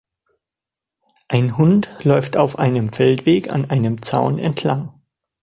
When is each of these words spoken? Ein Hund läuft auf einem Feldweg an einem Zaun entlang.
Ein 1.27 1.57
Hund 1.59 2.03
läuft 2.03 2.35
auf 2.35 2.57
einem 2.57 2.89
Feldweg 2.89 3.51
an 3.51 3.65
einem 3.69 4.01
Zaun 4.01 4.39
entlang. 4.39 4.99